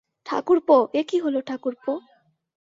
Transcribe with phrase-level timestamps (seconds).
[0.25, 1.93] ঠাকুরপো, এ কী হল ঠাকরপো।